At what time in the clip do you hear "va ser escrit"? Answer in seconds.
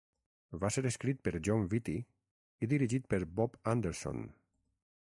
0.63-1.21